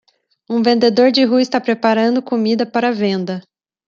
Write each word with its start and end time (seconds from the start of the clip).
Um 0.49 0.63
vendedor 0.63 1.11
de 1.11 1.23
rua 1.23 1.43
está 1.43 1.61
preparando 1.61 2.23
comida 2.23 2.65
para 2.65 2.91
venda. 2.91 3.43